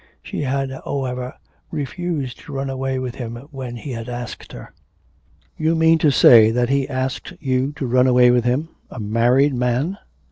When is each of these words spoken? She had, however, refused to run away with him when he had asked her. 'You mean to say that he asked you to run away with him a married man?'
She 0.23 0.41
had, 0.41 0.71
however, 0.83 1.35
refused 1.69 2.39
to 2.39 2.53
run 2.53 2.71
away 2.71 2.97
with 2.97 3.13
him 3.13 3.35
when 3.51 3.75
he 3.75 3.91
had 3.91 4.09
asked 4.09 4.51
her. 4.51 4.73
'You 5.59 5.75
mean 5.75 5.99
to 5.99 6.09
say 6.09 6.49
that 6.49 6.69
he 6.69 6.89
asked 6.89 7.33
you 7.39 7.71
to 7.73 7.85
run 7.85 8.07
away 8.07 8.31
with 8.31 8.43
him 8.43 8.69
a 8.89 8.99
married 8.99 9.53
man?' 9.53 9.99